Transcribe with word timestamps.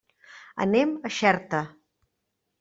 Anem 0.65 0.95
a 1.11 1.13
Xerta. 1.19 1.61